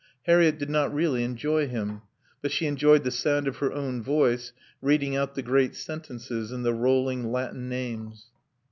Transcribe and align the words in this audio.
Harriett 0.25 0.57
did 0.57 0.71
not 0.71 0.91
really 0.91 1.23
enjoy 1.23 1.67
him; 1.67 2.01
but 2.41 2.51
she 2.51 2.65
enjoyed 2.65 3.03
the 3.03 3.11
sound 3.11 3.47
of 3.47 3.57
her 3.57 3.71
own 3.71 4.01
voice 4.01 4.51
reading 4.81 5.15
out 5.15 5.35
the 5.35 5.43
great 5.43 5.75
sentences 5.75 6.51
and 6.51 6.65
the 6.65 6.73
rolling 6.73 7.31
Latin 7.31 7.69
names. 7.69 8.25